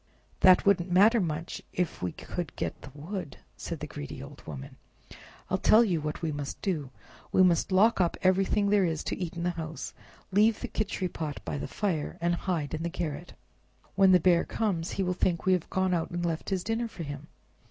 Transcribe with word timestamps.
"That 0.39 0.65
wouldn't 0.65 0.89
matter 0.91 1.21
much 1.21 1.61
if 1.73 2.01
we 2.01 2.11
could 2.11 2.55
get 2.55 2.81
the 2.81 2.89
wood," 2.95 3.37
said 3.55 3.81
the 3.81 3.85
greedy 3.85 4.23
old 4.23 4.41
woman. 4.47 4.77
"I'll 5.47 5.59
tell 5.59 5.83
you 5.83 6.01
what 6.01 6.23
we 6.23 6.31
must 6.31 6.59
do—we 6.63 7.43
must 7.43 7.71
lock 7.71 8.01
up 8.01 8.17
everything 8.23 8.71
there 8.71 8.83
is 8.83 9.03
to 9.03 9.15
eat 9.15 9.35
in 9.35 9.43
the 9.43 9.51
house, 9.51 9.93
leave 10.31 10.59
the 10.59 10.69
Khichri 10.69 11.13
pot 11.13 11.39
by 11.45 11.59
the 11.59 11.67
fire, 11.67 12.17
and 12.19 12.33
hide 12.33 12.73
in 12.73 12.81
the 12.81 12.89
garret. 12.89 13.33
When 13.93 14.11
the 14.11 14.19
Bear 14.19 14.43
comes 14.43 14.89
he 14.93 15.03
will 15.03 15.13
think 15.13 15.45
we 15.45 15.53
have 15.53 15.69
gone 15.69 15.93
out 15.93 16.09
and 16.09 16.25
left 16.25 16.49
his 16.49 16.63
dinner 16.63 16.87
for 16.87 17.03
him. 17.03 17.27